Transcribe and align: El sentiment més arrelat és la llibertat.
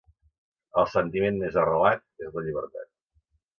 El 0.83 0.87
sentiment 0.93 1.37
més 1.43 1.59
arrelat 1.65 2.27
és 2.29 2.35
la 2.39 2.47
llibertat. 2.49 2.93